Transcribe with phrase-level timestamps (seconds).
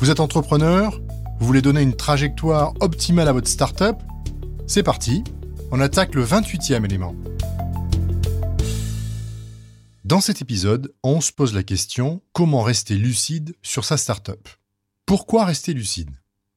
[0.00, 0.98] Vous êtes entrepreneur
[1.40, 3.96] Vous voulez donner une trajectoire optimale à votre startup
[4.66, 5.22] C'est parti,
[5.70, 7.14] on attaque le 28e élément.
[10.04, 14.48] Dans cet épisode, on se pose la question comment rester lucide sur sa startup?
[15.04, 16.08] Pourquoi rester lucide?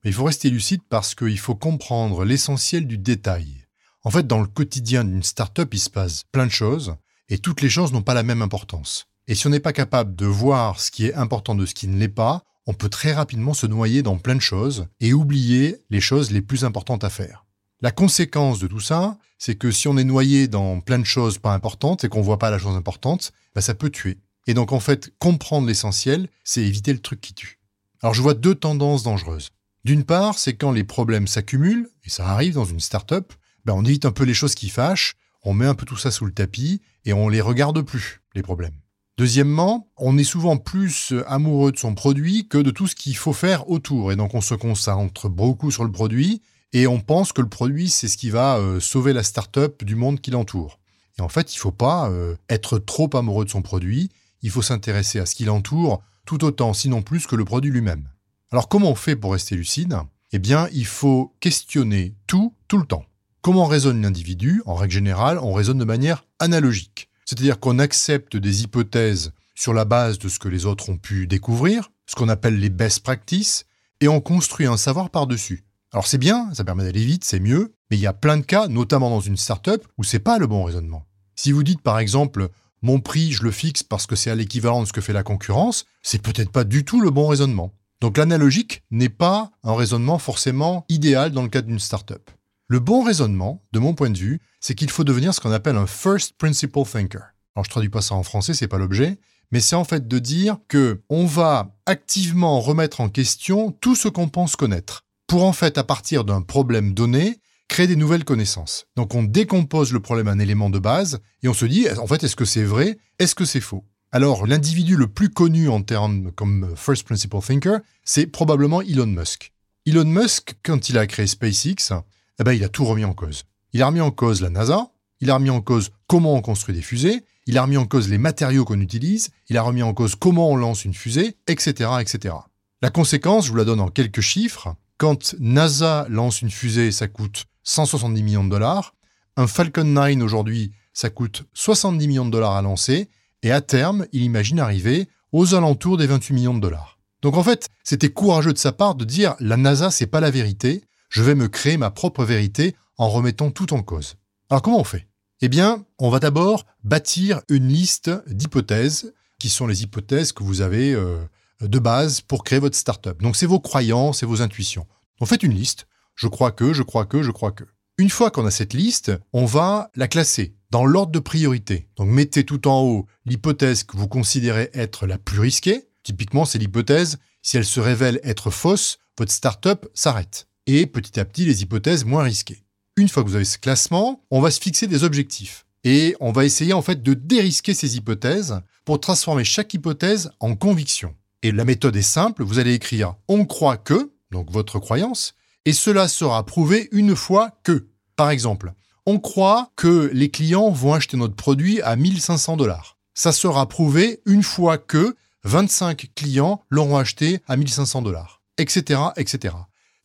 [0.05, 3.65] Il faut rester lucide parce qu'il faut comprendre l'essentiel du détail.
[4.05, 6.95] En fait, dans le quotidien d'une startup, il se passe plein de choses
[7.27, 9.07] et toutes les choses n'ont pas la même importance.
[9.27, 11.89] Et si on n'est pas capable de voir ce qui est important de ce qui
[11.89, 15.77] ne l'est pas, on peut très rapidement se noyer dans plein de choses et oublier
[15.89, 17.45] les choses les plus importantes à faire.
[17.81, 21.37] La conséquence de tout ça, c'est que si on est noyé dans plein de choses
[21.37, 24.19] pas importantes et qu'on voit pas la chose importante, bah ça peut tuer.
[24.47, 27.59] Et donc en fait, comprendre l'essentiel, c'est éviter le truc qui tue.
[28.01, 29.49] Alors je vois deux tendances dangereuses.
[29.83, 33.33] D'une part, c'est quand les problèmes s'accumulent, et ça arrive dans une start-up,
[33.65, 36.11] ben on évite un peu les choses qui fâchent, on met un peu tout ça
[36.11, 38.82] sous le tapis et on les regarde plus, les problèmes.
[39.17, 43.33] Deuxièmement, on est souvent plus amoureux de son produit que de tout ce qu'il faut
[43.33, 44.11] faire autour.
[44.11, 46.41] Et donc on se concentre beaucoup sur le produit
[46.73, 49.95] et on pense que le produit, c'est ce qui va euh, sauver la start-up du
[49.95, 50.79] monde qui l'entoure.
[51.19, 54.09] Et en fait, il ne faut pas euh, être trop amoureux de son produit,
[54.41, 58.07] il faut s'intéresser à ce qui l'entoure tout autant, sinon plus, que le produit lui-même.
[58.51, 59.95] Alors comment on fait pour rester lucide?
[60.31, 63.05] Eh bien, il faut questionner tout, tout le temps.
[63.41, 64.63] Comment raisonne l'individu?
[64.65, 67.09] En règle générale, on raisonne de manière analogique.
[67.25, 71.27] C'est-à-dire qu'on accepte des hypothèses sur la base de ce que les autres ont pu
[71.27, 73.65] découvrir, ce qu'on appelle les best practices,
[74.01, 75.63] et on construit un savoir par-dessus.
[75.91, 78.45] Alors c'est bien, ça permet d'aller vite, c'est mieux, mais il y a plein de
[78.45, 81.05] cas, notamment dans une startup, où c'est pas le bon raisonnement.
[81.35, 82.49] Si vous dites par exemple
[82.81, 85.23] mon prix, je le fixe parce que c'est à l'équivalent de ce que fait la
[85.23, 87.73] concurrence, c'est peut-être pas du tout le bon raisonnement.
[88.01, 92.29] Donc l'analogique n'est pas un raisonnement forcément idéal dans le cadre d'une startup.
[92.67, 95.75] Le bon raisonnement, de mon point de vue, c'est qu'il faut devenir ce qu'on appelle
[95.75, 97.33] un first principle thinker.
[97.55, 99.17] Alors je traduis pas ça en français, c'est pas l'objet,
[99.51, 104.07] mais c'est en fait de dire que on va activement remettre en question tout ce
[104.07, 108.85] qu'on pense connaître pour en fait à partir d'un problème donné créer des nouvelles connaissances.
[108.95, 112.23] Donc on décompose le problème en éléments de base et on se dit en fait
[112.23, 113.83] est-ce que c'est vrai, est-ce que c'est faux?
[114.15, 119.51] Alors, l'individu le plus connu en termes comme First Principle Thinker, c'est probablement Elon Musk.
[119.87, 121.93] Elon Musk, quand il a créé SpaceX,
[122.39, 123.43] eh ben, il a tout remis en cause.
[123.73, 124.89] Il a remis en cause la NASA,
[125.19, 128.09] il a remis en cause comment on construit des fusées, il a remis en cause
[128.09, 131.91] les matériaux qu'on utilise, il a remis en cause comment on lance une fusée, etc.,
[131.99, 132.35] etc.
[132.81, 134.75] La conséquence, je vous la donne en quelques chiffres.
[134.97, 138.93] Quand NASA lance une fusée, ça coûte 170 millions de dollars.
[139.37, 143.09] Un Falcon 9 aujourd'hui, ça coûte 70 millions de dollars à lancer.
[143.41, 146.99] Et à terme, il imagine arriver aux alentours des 28 millions de dollars.
[147.21, 150.29] Donc en fait, c'était courageux de sa part de dire la NASA, c'est pas la
[150.29, 150.83] vérité
[151.13, 154.15] je vais me créer ma propre vérité en remettant tout en cause.
[154.49, 155.07] Alors comment on fait?
[155.41, 160.61] Eh bien, on va d'abord bâtir une liste d'hypothèses qui sont les hypothèses que vous
[160.61, 161.19] avez euh,
[161.61, 163.21] de base pour créer votre startup.
[163.21, 164.87] Donc c'est vos croyances et vos intuitions.
[165.21, 165.85] On fait une liste.
[166.15, 167.65] Je crois que, je crois que, je crois que.
[167.99, 171.89] Une fois qu'on a cette liste, on va la classer dans l'ordre de priorité.
[171.95, 175.89] Donc mettez tout en haut l'hypothèse que vous considérez être la plus risquée.
[176.01, 181.25] Typiquement, c'est l'hypothèse, si elle se révèle être fausse, votre startup s'arrête et petit à
[181.25, 182.63] petit les hypothèses moins risquées.
[182.95, 186.31] Une fois que vous avez ce classement, on va se fixer des objectifs et on
[186.31, 191.15] va essayer en fait de dérisquer ces hypothèses pour transformer chaque hypothèse en conviction.
[191.41, 195.35] Et la méthode est simple, vous allez écrire on croit que, donc votre croyance,
[195.65, 197.87] et cela sera prouvé une fois que.
[198.15, 198.73] Par exemple,
[199.05, 202.97] on croit que les clients vont acheter notre produit à 1500 dollars.
[203.13, 209.55] Ça sera prouvé une fois que 25 clients l'auront acheté à 1500 dollars, etc., etc.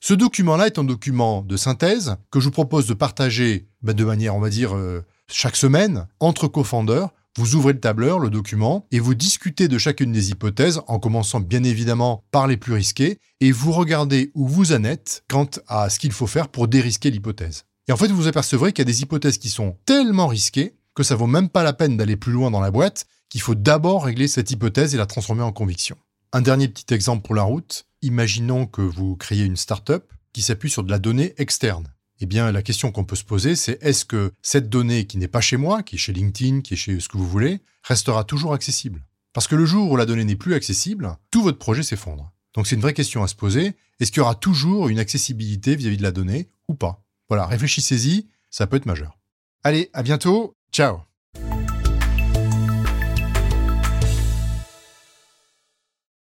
[0.01, 4.05] Ce document-là est un document de synthèse que je vous propose de partager bah, de
[4.05, 7.09] manière, on va dire, euh, chaque semaine entre co-founders.
[7.37, 11.41] Vous ouvrez le tableur, le document, et vous discutez de chacune des hypothèses, en commençant
[11.41, 15.89] bien évidemment par les plus risquées, et vous regardez où vous en êtes quant à
[15.89, 17.65] ce qu'il faut faire pour dérisquer l'hypothèse.
[17.87, 20.75] Et en fait, vous vous apercevrez qu'il y a des hypothèses qui sont tellement risquées
[20.95, 23.55] que ça vaut même pas la peine d'aller plus loin dans la boîte, qu'il faut
[23.55, 25.97] d'abord régler cette hypothèse et la transformer en conviction.
[26.33, 27.87] Un dernier petit exemple pour la route.
[28.03, 31.89] Imaginons que vous créez une start-up qui s'appuie sur de la donnée externe.
[32.21, 35.29] Eh bien, la question qu'on peut se poser, c'est est-ce que cette donnée qui n'est
[35.29, 38.25] pas chez moi, qui est chez LinkedIn, qui est chez ce que vous voulez, restera
[38.25, 39.05] toujours accessible?
[39.33, 42.33] Parce que le jour où la donnée n'est plus accessible, tout votre projet s'effondre.
[42.55, 43.75] Donc c'est une vraie question à se poser.
[44.01, 47.05] Est-ce qu'il y aura toujours une accessibilité vis-à-vis -vis de la donnée ou pas?
[47.29, 49.19] Voilà, réfléchissez-y, ça peut être majeur.
[49.65, 51.08] Allez, à bientôt, ciao